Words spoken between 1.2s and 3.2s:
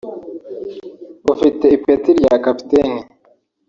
ufite ipeti rya kapiteni